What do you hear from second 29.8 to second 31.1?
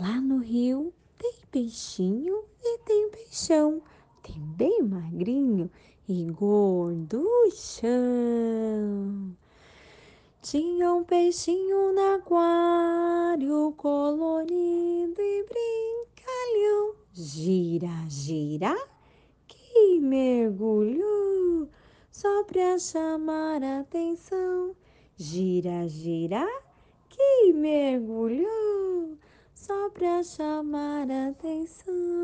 pra chamar